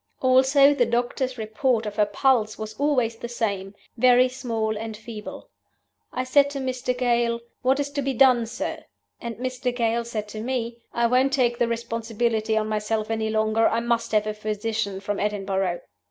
[0.19, 5.47] Also, the doctor's report of her pulse was always the same 'very small and feeble.'
[6.11, 6.97] I said to Mr.
[6.97, 8.85] Gale, 'What is to be done, sir?'
[9.21, 9.71] And Mr.
[9.75, 14.11] Gale said to me, 'I won't take the responsibility on myself any longer; I must
[14.13, 15.81] have a physician from Edinburgh.